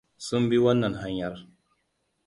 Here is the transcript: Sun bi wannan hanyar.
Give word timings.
Sun 0.27 0.43
bi 0.49 0.57
wannan 0.63 0.95
hanyar. 1.01 1.35